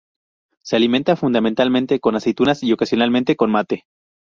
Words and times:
Se 0.63 0.75
alimenta 0.75 1.15
fundamentalmente 1.15 1.99
con 1.99 2.15
aceitunas 2.15 2.63
y 2.63 2.73
ocasionalmente 2.73 3.35
con 3.35 3.51
mate. 3.51 3.83